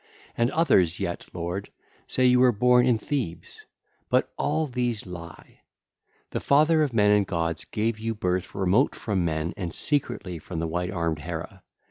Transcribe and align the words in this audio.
And 0.35 0.49
others 0.49 0.99
yet, 0.99 1.27
lord, 1.31 1.69
say 2.07 2.25
you 2.25 2.39
were 2.39 2.51
born 2.51 2.87
in 2.87 2.97
Thebes; 2.97 3.67
but 4.09 4.33
all 4.35 4.65
these 4.65 5.05
lie. 5.05 5.59
The 6.31 6.39
Father 6.39 6.81
of 6.81 6.91
men 6.91 7.11
and 7.11 7.27
gods 7.27 7.65
gave 7.65 7.99
you 7.99 8.15
birth 8.15 8.55
remote 8.55 8.95
from 8.95 9.23
men 9.25 9.53
and 9.55 9.71
secretly 9.71 10.39
from 10.39 10.59
white 10.61 10.89
armed 10.89 11.19
Hera. 11.19 11.61